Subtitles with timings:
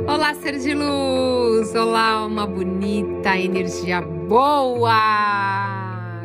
[0.00, 1.74] Olá, ser de luz!
[1.74, 4.94] Olá, uma bonita energia boa!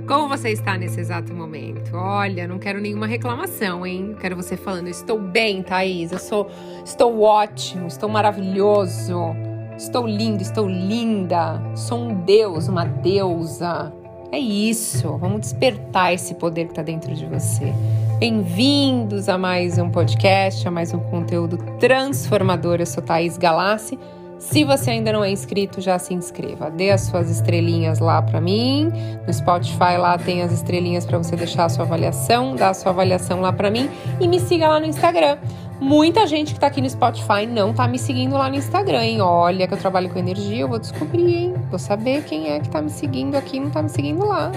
[0.08, 1.94] Como você está nesse exato momento?
[1.94, 4.16] Olha, não quero nenhuma reclamação, hein?
[4.22, 6.50] Quero você falando, estou bem, Thaís, eu sou,
[6.86, 9.36] estou ótimo, estou maravilhoso,
[9.78, 13.94] estou lindo, estou linda, sou um deus, uma deusa.
[14.30, 17.74] É isso, vamos despertar esse poder que está dentro de você.
[18.20, 22.82] Bem-vindos a mais um podcast, a mais um conteúdo transformador.
[22.82, 23.98] Eu sou Thaís Galassi.
[24.38, 26.70] Se você ainda não é inscrito, já se inscreva.
[26.70, 28.92] Dê as suas estrelinhas lá para mim.
[29.26, 32.92] No Spotify lá tem as estrelinhas para você deixar a sua avaliação, dá a sua
[32.92, 35.38] avaliação lá para mim e me siga lá no Instagram.
[35.80, 39.22] Muita gente que tá aqui no Spotify não tá me seguindo lá no Instagram, hein?
[39.22, 41.54] Olha que eu trabalho com energia, eu vou descobrir, hein?
[41.70, 44.52] Vou saber quem é que tá me seguindo aqui e não tá me seguindo lá.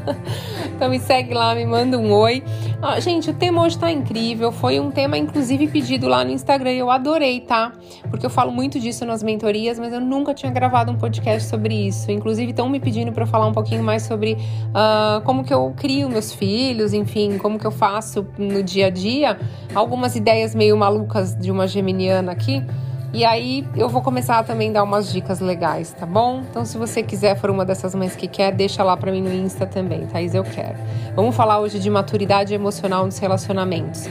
[0.76, 2.44] então me segue lá, me manda um oi.
[2.82, 4.52] Ah, gente, o tema hoje tá incrível.
[4.52, 7.72] Foi um tema, inclusive, pedido lá no Instagram eu adorei, tá?
[8.10, 11.74] Porque eu falo muito disso nas mentorias, mas eu nunca tinha gravado um podcast sobre
[11.74, 12.10] isso.
[12.10, 16.08] Inclusive, estão me pedindo para falar um pouquinho mais sobre uh, como que eu crio
[16.08, 19.38] meus filhos, enfim, como que eu faço no dia a dia.
[19.74, 22.64] Algumas ideias meio malucas de uma geminiana aqui.
[23.12, 26.42] E aí eu vou começar a também dar umas dicas legais, tá bom?
[26.48, 29.32] Então se você quiser for uma dessas mães que quer, deixa lá para mim no
[29.32, 30.76] Insta também, Thaís, eu quero.
[31.16, 34.08] Vamos falar hoje de maturidade emocional nos relacionamentos.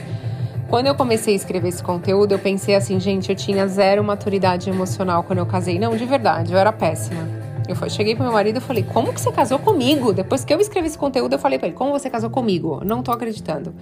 [0.70, 4.70] Quando eu comecei a escrever esse conteúdo, eu pensei assim, gente, eu tinha zero maturidade
[4.70, 5.80] emocional quando eu casei.
[5.80, 7.22] Não, de verdade, eu era péssima.
[7.68, 10.12] Eu cheguei pro meu marido e falei, como que você casou comigo?
[10.12, 12.82] Depois que eu escrevi esse conteúdo, eu falei pra ele, como você casou comigo?
[12.84, 13.74] Não tô acreditando.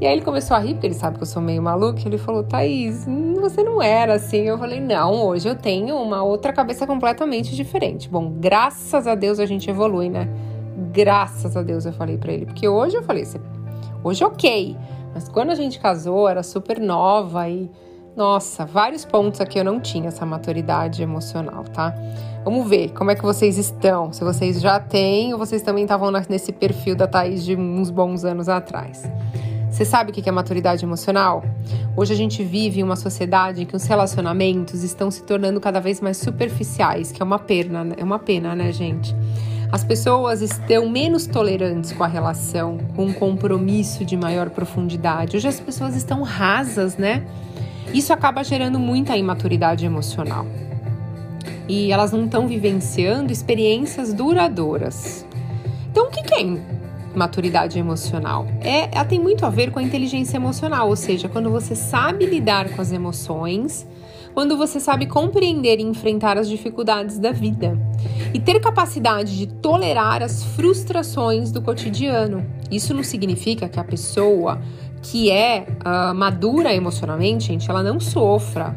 [0.00, 2.00] E aí ele começou a rir, porque ele sabe que eu sou meio maluca.
[2.04, 3.06] Ele falou, Thaís,
[3.40, 4.42] você não era assim.
[4.42, 8.08] Eu falei, não, hoje eu tenho uma outra cabeça completamente diferente.
[8.08, 10.28] Bom, graças a Deus a gente evolui, né?
[10.92, 12.46] Graças a Deus eu falei para ele.
[12.46, 13.24] Porque hoje eu falei,
[14.02, 14.76] hoje ok.
[15.14, 17.70] Mas quando a gente casou, era super nova e.
[18.16, 21.92] Nossa, vários pontos aqui eu não tinha essa maturidade emocional, tá?
[22.44, 24.12] Vamos ver como é que vocês estão.
[24.12, 28.24] Se vocês já têm ou vocês também estavam nesse perfil da Thaís de uns bons
[28.24, 29.02] anos atrás.
[29.74, 31.44] Você sabe o que é maturidade emocional?
[31.96, 35.80] Hoje a gente vive em uma sociedade em que os relacionamentos estão se tornando cada
[35.80, 37.96] vez mais superficiais, que é uma pena, né?
[37.98, 39.12] é uma pena, né, gente?
[39.72, 45.36] As pessoas estão menos tolerantes com a relação, com um compromisso de maior profundidade.
[45.36, 47.26] Hoje as pessoas estão rasas, né?
[47.92, 50.46] Isso acaba gerando muita imaturidade emocional.
[51.68, 55.26] E elas não estão vivenciando experiências duradouras.
[55.90, 56.42] Então, o que é
[57.14, 58.46] maturidade emocional?
[58.60, 62.26] É, ela tem muito a ver com a inteligência emocional, ou seja, quando você sabe
[62.26, 63.86] lidar com as emoções,
[64.34, 67.78] quando você sabe compreender e enfrentar as dificuldades da vida
[68.34, 72.44] e ter capacidade de tolerar as frustrações do cotidiano.
[72.70, 74.60] Isso não significa que a pessoa
[75.04, 78.74] que é uh, madura emocionalmente, gente, ela não sofra.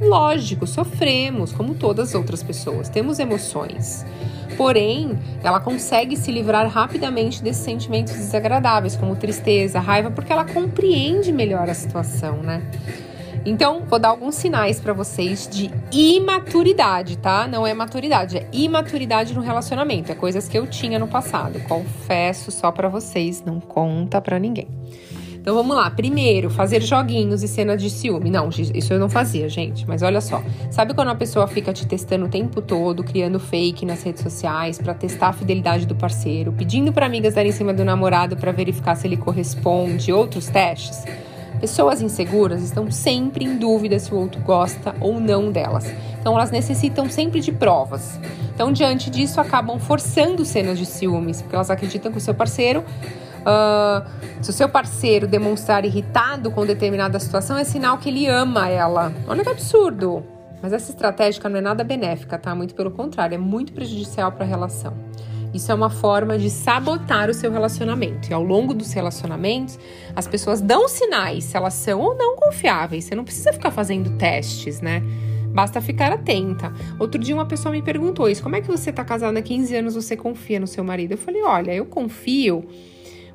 [0.00, 4.04] Lógico, sofremos, como todas as outras pessoas, temos emoções.
[4.60, 11.32] Porém, ela consegue se livrar rapidamente desses sentimentos desagradáveis, como tristeza, raiva, porque ela compreende
[11.32, 12.62] melhor a situação, né?
[13.46, 17.48] Então, vou dar alguns sinais para vocês de imaturidade, tá?
[17.48, 20.12] Não é maturidade, é imaturidade no relacionamento.
[20.12, 21.58] É coisas que eu tinha no passado.
[21.60, 24.68] Confesso só para vocês, não conta para ninguém.
[25.40, 25.90] Então vamos lá.
[25.90, 28.30] Primeiro, fazer joguinhos e cenas de ciúme.
[28.30, 29.88] Não, isso eu não fazia, gente.
[29.88, 30.42] Mas olha só.
[30.70, 34.78] Sabe quando a pessoa fica te testando o tempo todo, criando fake nas redes sociais
[34.78, 38.52] para testar a fidelidade do parceiro, pedindo para amigas darem em cima do namorado para
[38.52, 41.04] verificar se ele corresponde, outros testes?
[41.58, 45.92] Pessoas inseguras estão sempre em dúvida se o outro gosta ou não delas.
[46.18, 48.18] Então elas necessitam sempre de provas.
[48.54, 52.84] Então, diante disso, acabam forçando cenas de ciúmes, porque elas acreditam que o seu parceiro
[53.40, 58.68] Uh, se o seu parceiro demonstrar irritado com determinada situação, é sinal que ele ama
[58.68, 59.12] ela.
[59.26, 60.24] Olha que absurdo!
[60.62, 62.54] Mas essa estratégia não é nada benéfica, tá?
[62.54, 64.94] Muito pelo contrário, é muito prejudicial para a relação.
[65.52, 68.30] Isso é uma forma de sabotar o seu relacionamento.
[68.30, 69.78] E ao longo dos relacionamentos,
[70.14, 73.04] as pessoas dão sinais se elas são ou não confiáveis.
[73.04, 75.02] Você não precisa ficar fazendo testes, né?
[75.52, 76.72] Basta ficar atenta.
[76.98, 79.74] Outro dia uma pessoa me perguntou isso: como é que você está casada há 15
[79.74, 81.12] anos, você confia no seu marido?
[81.12, 82.64] Eu falei: olha, eu confio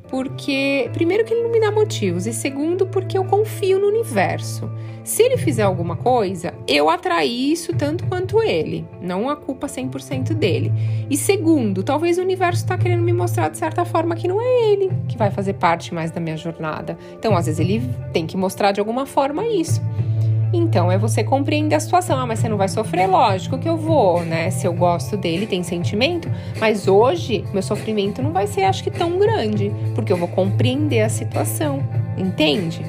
[0.07, 4.69] porque, primeiro, que ele não me dá motivos, e segundo, porque eu confio no universo.
[5.03, 10.33] Se ele fizer alguma coisa, eu atraí isso tanto quanto ele, não a culpa 100%
[10.33, 10.73] dele.
[11.09, 14.71] E segundo, talvez o universo está querendo me mostrar de certa forma que não é
[14.71, 16.97] ele que vai fazer parte mais da minha jornada.
[17.13, 19.79] Então, às vezes, ele tem que mostrar de alguma forma isso.
[20.55, 22.17] Então é você compreender a situação.
[22.17, 23.07] Ah, mas você não vai sofrer?
[23.07, 24.49] Lógico que eu vou, né?
[24.49, 26.31] Se eu gosto dele, tem sentimento.
[26.59, 31.01] Mas hoje, meu sofrimento não vai ser, acho que, tão grande, porque eu vou compreender
[31.01, 31.83] a situação,
[32.17, 32.85] entende?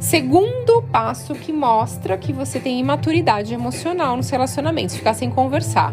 [0.00, 5.92] Segundo passo que mostra que você tem imaturidade emocional nos relacionamentos, ficar sem conversar.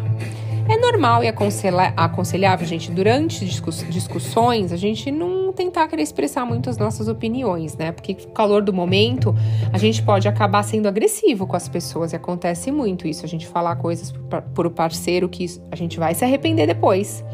[0.66, 6.76] É normal e aconselhável, gente, durante discussões, a gente não tentar querer expressar muito as
[6.76, 7.92] nossas opiniões, né?
[7.92, 9.34] Porque no calor do momento,
[9.72, 13.46] a gente pode acabar sendo agressivo com as pessoas e acontece muito isso, a gente
[13.46, 14.12] falar coisas
[14.54, 17.24] por o parceiro que a gente vai se arrepender depois.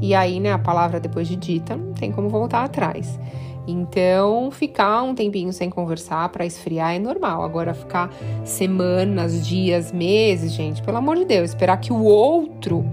[0.00, 3.18] E aí, né, a palavra depois de dita, não tem como voltar atrás.
[3.66, 7.42] Então, ficar um tempinho sem conversar para esfriar é normal.
[7.42, 8.14] Agora, ficar
[8.44, 12.84] semanas, dias, meses, gente, pelo amor de Deus, esperar que o outro.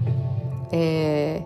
[0.72, 1.40] É,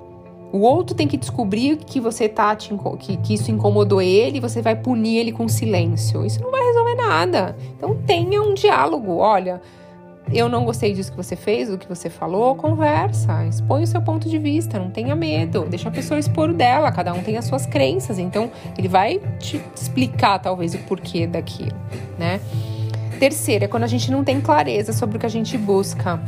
[0.52, 4.62] o outro tem que descobrir que você tá te, que, que isso incomodou ele você
[4.62, 6.24] vai punir ele com silêncio.
[6.24, 7.56] Isso não vai resolver nada.
[7.76, 9.16] Então tenha um diálogo.
[9.16, 9.60] Olha,
[10.32, 14.00] eu não gostei disso que você fez, do que você falou, conversa, expõe o seu
[14.00, 17.38] ponto de vista, não tenha medo, deixa a pessoa expor o dela, cada um tem
[17.38, 21.76] as suas crenças, então ele vai te explicar talvez o porquê daquilo,
[22.18, 22.40] né?
[23.18, 26.20] Terceiro, é quando a gente não tem clareza sobre o que a gente busca.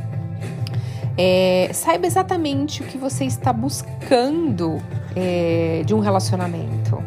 [1.23, 4.81] É, saiba exatamente o que você está buscando
[5.15, 7.05] é, de um relacionamento.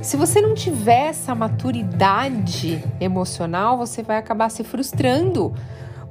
[0.00, 5.54] Se você não tiver essa maturidade emocional, você vai acabar se frustrando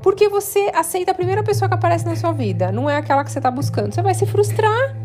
[0.04, 3.32] porque você aceita a primeira pessoa que aparece na sua vida, não é aquela que
[3.32, 3.96] você está buscando.
[3.96, 4.96] Você vai se frustrar.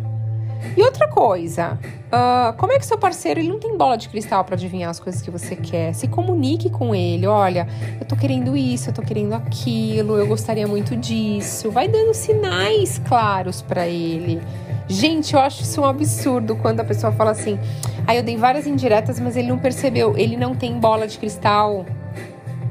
[0.78, 1.76] E outra coisa,
[2.06, 5.00] uh, como é que seu parceiro ele não tem bola de cristal para adivinhar as
[5.00, 5.92] coisas que você quer?
[5.92, 7.26] Se comunique com ele.
[7.26, 7.66] Olha,
[8.00, 11.68] eu tô querendo isso, eu tô querendo aquilo, eu gostaria muito disso.
[11.68, 14.40] Vai dando sinais claros para ele.
[14.86, 17.58] Gente, eu acho isso um absurdo quando a pessoa fala assim:
[18.06, 20.16] aí ah, eu dei várias indiretas, mas ele não percebeu.
[20.16, 21.84] Ele não tem bola de cristal.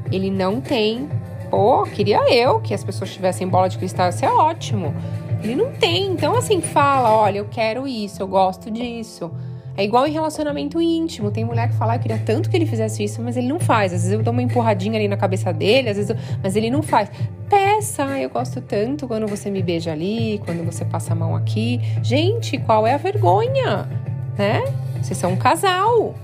[0.10, 1.10] Ele não tem
[1.50, 4.94] Pô, queria eu que as pessoas tivessem bola de cristal, isso é ótimo.
[5.44, 9.32] Ele não tem, então assim, fala, olha, eu quero isso, eu gosto disso.
[9.78, 11.30] É igual em relacionamento íntimo.
[11.30, 13.94] Tem mulher que fala, eu queria tanto que ele fizesse isso, mas ele não faz.
[13.94, 16.18] Às vezes eu dou uma empurradinha ali na cabeça dele, às vezes eu...
[16.42, 17.12] mas ele não faz.
[17.48, 21.80] Peça, eu gosto tanto quando você me beija ali, quando você passa a mão aqui.
[22.02, 23.88] Gente, qual é a vergonha?
[24.36, 24.64] Né?
[25.00, 26.16] Vocês são um casal.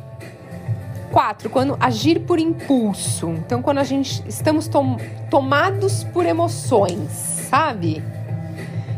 [1.12, 3.30] Quatro, quando agir por impulso.
[3.30, 4.98] Então, quando a gente estamos tom,
[5.30, 7.12] tomados por emoções,
[7.51, 8.01] sabe?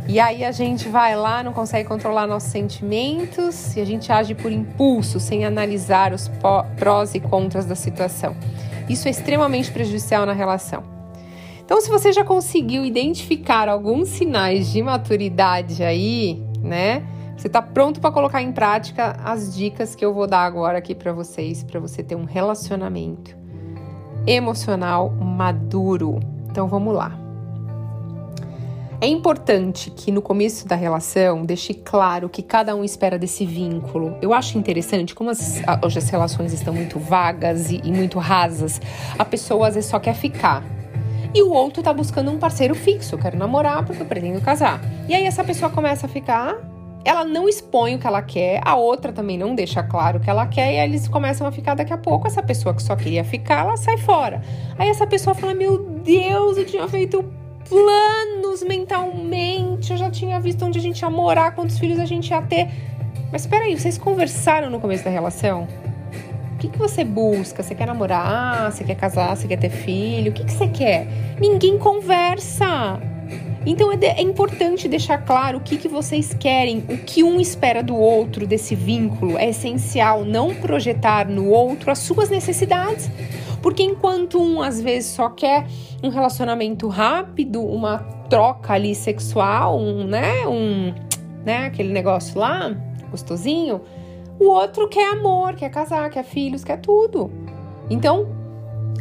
[0.08, 4.36] E aí a gente vai lá, não consegue controlar nossos sentimentos e a gente age
[4.36, 6.30] por impulso, sem analisar os
[6.78, 8.36] prós e contras da situação.
[8.88, 10.84] Isso é extremamente prejudicial na relação.
[11.66, 17.04] Então, se você já conseguiu identificar alguns sinais de maturidade aí, né?
[17.36, 20.94] Você está pronto para colocar em prática as dicas que eu vou dar agora aqui
[20.94, 23.36] para vocês, para você ter um relacionamento
[24.28, 26.20] emocional maduro.
[26.50, 27.25] Então vamos lá.
[29.06, 33.46] É importante que no começo da relação deixe claro o que cada um espera desse
[33.46, 34.18] vínculo.
[34.20, 38.82] Eu acho interessante como as, hoje as relações estão muito vagas e, e muito rasas.
[39.20, 40.64] A pessoa às vezes só quer ficar,
[41.36, 44.82] e o outro tá buscando um parceiro fixo, eu quero namorar porque eu pretendo casar.
[45.08, 46.58] E aí essa pessoa começa a ficar
[47.04, 50.32] ela não expõe o que ela quer, a outra também não deixa claro o que
[50.32, 52.26] ela quer, e aí eles começam a ficar daqui a pouco.
[52.26, 54.42] Essa pessoa que só queria ficar, ela sai fora.
[54.80, 57.24] Aí essa pessoa fala: Meu Deus, eu tinha feito
[57.68, 62.30] planos mentalmente, eu já tinha visto onde a gente ia morar, quantos filhos a gente
[62.30, 62.70] ia ter.
[63.32, 65.68] Mas espera aí, vocês conversaram no começo da relação?
[66.54, 67.62] O que, que você busca?
[67.62, 68.72] Você quer namorar?
[68.72, 69.36] Você quer casar?
[69.36, 70.32] Você quer ter filho?
[70.32, 71.08] O que, que você quer?
[71.40, 73.00] Ninguém conversa.
[73.66, 77.42] Então é, de, é importante deixar claro o que, que vocês querem, o que um
[77.42, 79.38] espera do outro, desse vínculo.
[79.38, 83.10] É essencial não projetar no outro as suas necessidades.
[83.66, 85.66] Porque enquanto um às vezes só quer
[86.04, 87.98] um relacionamento rápido, uma
[88.30, 90.94] troca ali sexual, um, né, um,
[91.44, 92.78] né, aquele negócio lá,
[93.10, 93.82] gostosinho,
[94.40, 97.32] o outro quer amor, quer casar, quer filhos, quer tudo.
[97.90, 98.28] Então,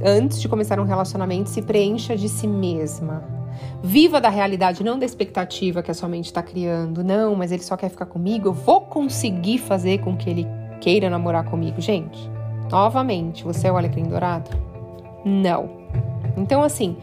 [0.03, 3.23] antes de começar um relacionamento, se preencha de si mesma.
[3.83, 7.05] Viva da realidade, não da expectativa que a sua mente está criando.
[7.05, 8.49] Não, mas ele só quer ficar comigo.
[8.49, 10.47] Eu vou conseguir fazer com que ele
[10.81, 11.83] queira namorar comigo.
[11.83, 12.33] Gente,
[12.71, 14.51] novamente, você é o alecrim dourado?
[15.25, 15.71] Não.
[16.37, 16.97] Então, assim,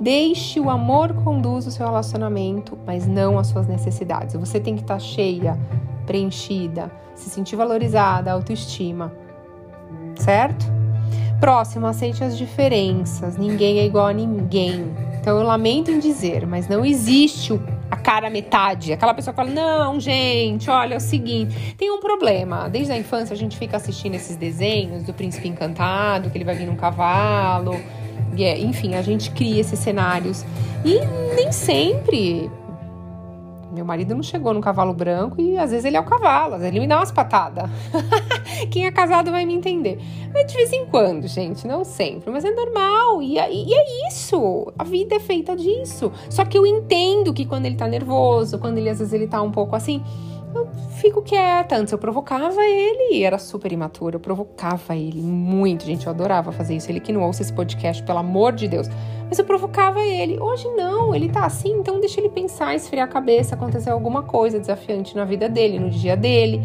[0.00, 4.34] deixe o amor conduz o seu relacionamento, mas não as suas necessidades.
[4.34, 5.58] Você tem que estar tá cheia,
[6.06, 9.12] preenchida, se sentir valorizada, autoestima.
[10.16, 10.66] Certo?
[11.40, 13.36] Próximo, aceite as diferenças.
[13.36, 14.92] Ninguém é igual a ninguém.
[15.20, 17.52] Então eu lamento em dizer, mas não existe
[17.94, 18.92] a cara metade.
[18.92, 22.68] Aquela pessoa que fala: não, gente, olha, é o seguinte, tem um problema.
[22.68, 26.54] Desde a infância a gente fica assistindo esses desenhos do príncipe encantado, que ele vai
[26.54, 27.80] vir num cavalo.
[28.36, 30.44] É, enfim, a gente cria esses cenários.
[30.84, 31.00] E
[31.36, 32.50] nem sempre.
[33.74, 36.60] Meu marido não chegou no cavalo branco e às vezes ele é o cavalo, às
[36.60, 37.68] vezes ele me dá umas patadas.
[38.70, 39.98] Quem é casado vai me entender.
[40.32, 42.30] Mas de vez em quando, gente, não sempre.
[42.30, 43.20] Mas é normal.
[43.20, 44.72] E, e é isso.
[44.78, 46.12] A vida é feita disso.
[46.30, 49.42] Só que eu entendo que quando ele tá nervoso, quando ele às vezes ele tá
[49.42, 50.02] um pouco assim
[50.54, 51.76] eu fico quieta.
[51.76, 56.06] Antes eu provocava ele, era super imaturo, eu provocava ele muito, gente.
[56.06, 56.90] Eu adorava fazer isso.
[56.90, 58.88] Ele que não ouça esse podcast, pelo amor de Deus.
[59.28, 60.38] Mas eu provocava ele.
[60.38, 64.58] Hoje não, ele tá assim, então deixa ele pensar, esfriar a cabeça, acontecer alguma coisa
[64.58, 66.62] desafiante na vida dele, no dia dele.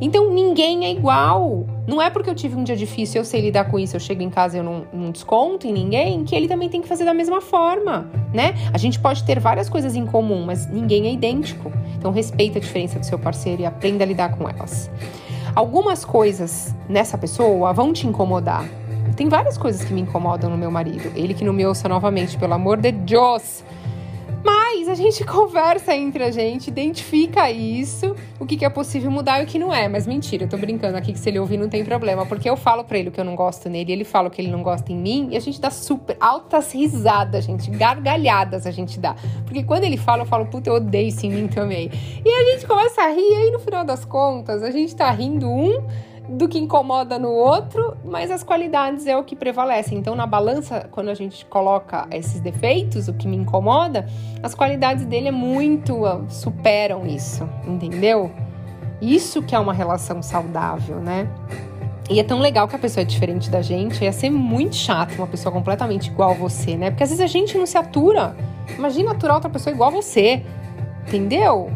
[0.00, 1.66] Então ninguém é igual.
[1.86, 4.22] Não é porque eu tive um dia difícil, eu sei lidar com isso, eu chego
[4.22, 7.04] em casa e eu não, não, desconto em ninguém, que ele também tem que fazer
[7.04, 8.54] da mesma forma, né?
[8.72, 11.70] A gente pode ter várias coisas em comum, mas ninguém é idêntico.
[11.96, 14.90] Então respeita a diferença do seu parceiro e aprenda a lidar com elas.
[15.54, 18.68] Algumas coisas nessa pessoa vão te incomodar.
[19.14, 21.12] Tem várias coisas que me incomodam no meu marido.
[21.14, 23.62] Ele que não me ouça novamente, pelo amor de Deus.
[24.76, 29.40] Mas a gente conversa entre a gente, identifica isso, o que, que é possível mudar
[29.40, 29.88] e o que não é.
[29.88, 32.56] Mas mentira, eu tô brincando aqui que se ele ouvir não tem problema, porque eu
[32.56, 34.96] falo pra ele que eu não gosto nele, ele fala que ele não gosta em
[34.96, 39.14] mim, e a gente dá super altas risadas, gente, gargalhadas a gente dá.
[39.44, 41.90] Porque quando ele fala, eu falo, puta, eu odeio isso em mim também.
[42.24, 45.08] E a gente começa a rir, e aí no final das contas, a gente tá
[45.10, 45.86] rindo um
[46.28, 49.94] do que incomoda no outro, mas as qualidades é o que prevalece.
[49.94, 54.06] Então, na balança, quando a gente coloca esses defeitos, o que me incomoda,
[54.42, 58.30] as qualidades dele é muito ah, superam isso, entendeu?
[59.02, 61.28] Isso que é uma relação saudável, né?
[62.08, 65.14] E é tão legal que a pessoa é diferente da gente, ia ser muito chato
[65.16, 66.90] uma pessoa completamente igual a você, né?
[66.90, 68.36] Porque às vezes a gente não se atura.
[68.76, 70.42] Imagina aturar outra pessoa igual a você,
[71.06, 71.70] entendeu?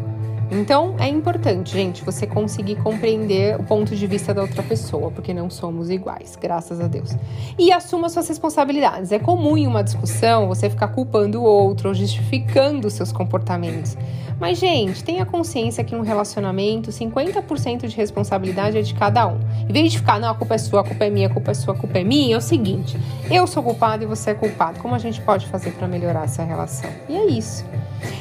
[0.51, 5.33] Então é importante, gente, você conseguir compreender o ponto de vista da outra pessoa, porque
[5.33, 7.15] não somos iguais, graças a Deus.
[7.57, 9.11] E assuma suas responsabilidades.
[9.11, 13.95] É comum em uma discussão você ficar culpando o outro ou justificando seus comportamentos.
[14.39, 19.37] Mas, gente, tenha consciência que num relacionamento, 50% de responsabilidade é de cada um.
[19.67, 21.51] Em vez de ficar, não, a culpa é sua, a culpa é minha, a culpa
[21.51, 22.97] é sua, a culpa é minha, é o seguinte:
[23.29, 24.79] eu sou culpado e você é culpado.
[24.79, 26.89] Como a gente pode fazer para melhorar essa relação?
[27.09, 27.65] E é isso.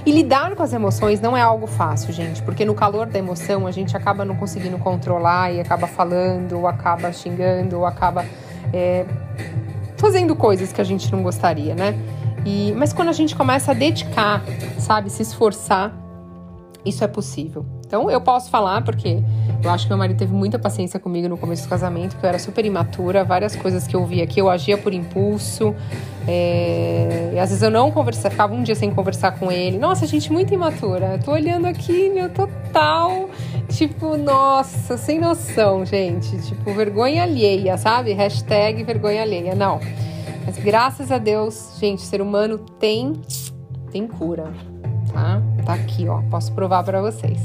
[0.04, 3.66] E lidar com as emoções não é algo fácil, gente, porque no calor da emoção
[3.66, 8.24] a gente acaba não conseguindo controlar e acaba falando, ou acaba xingando, ou acaba
[8.72, 9.04] é,
[9.96, 11.94] fazendo coisas que a gente não gostaria, né?
[12.44, 14.42] E, mas quando a gente começa a dedicar,
[14.78, 15.92] sabe, se esforçar,
[16.84, 17.66] isso é possível.
[17.86, 19.22] Então eu posso falar porque
[19.62, 22.28] eu acho que meu marido teve muita paciência comigo no começo do casamento, que eu
[22.28, 25.74] era super imatura, várias coisas que eu via aqui, eu agia por impulso.
[26.26, 27.32] É...
[27.34, 29.78] E às vezes eu não conversava, ficava um dia sem conversar com ele.
[29.78, 31.14] Nossa, gente, muito imatura.
[31.14, 33.28] Eu tô olhando aqui, meu, total.
[33.68, 36.40] Tipo, nossa, sem noção, gente.
[36.42, 38.12] Tipo, vergonha alheia, sabe?
[38.12, 39.54] Hashtag vergonha alheia.
[39.54, 39.80] Não.
[40.46, 43.12] Mas graças a Deus, gente, ser humano tem,
[43.90, 44.52] tem cura
[45.18, 45.42] tá?
[45.64, 47.38] Tá aqui, ó, posso provar para vocês.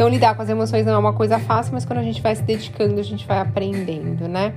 [0.00, 2.34] Então, lidar com as emoções não é uma coisa fácil, mas quando a gente vai
[2.34, 4.54] se dedicando, a gente vai aprendendo, né?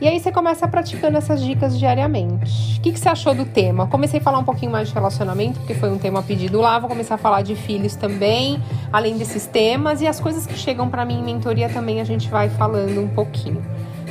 [0.00, 2.78] E aí você começa praticando essas dicas diariamente.
[2.78, 3.86] O que, que você achou do tema?
[3.88, 6.78] Comecei a falar um pouquinho mais de relacionamento, porque foi um tema pedido lá.
[6.78, 8.58] Vou começar a falar de filhos também,
[8.90, 10.00] além desses temas.
[10.00, 13.08] E as coisas que chegam para mim em mentoria também a gente vai falando um
[13.08, 13.62] pouquinho.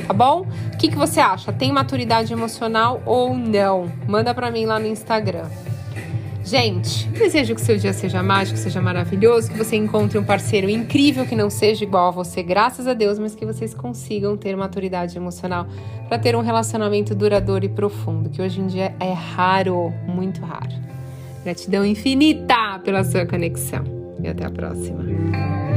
[0.06, 0.46] Tá bom?
[0.72, 1.52] O que, que você acha?
[1.52, 3.90] Tem maturidade emocional ou não?
[4.06, 5.46] Manda para mim lá no Instagram.
[6.44, 11.26] Gente, desejo que seu dia seja mágico, seja maravilhoso, que você encontre um parceiro incrível
[11.26, 15.16] que não seja igual a você, graças a Deus, mas que vocês consigam ter maturidade
[15.16, 15.66] emocional
[16.08, 20.72] para ter um relacionamento duradouro e profundo, que hoje em dia é raro, muito raro.
[21.44, 23.84] Gratidão infinita pela sua conexão
[24.22, 25.69] e até a próxima.